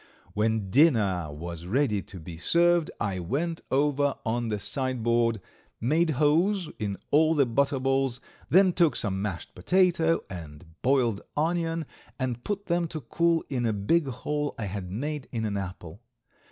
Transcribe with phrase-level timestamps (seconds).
[0.33, 5.39] When dinner was ready to be served I went over on the sideboard,
[5.79, 8.19] made holes in all the butter balls,
[8.49, 11.85] then took some mashed potato and boiled onion
[12.17, 16.01] and put them to cool in a big hole I had made in an apple.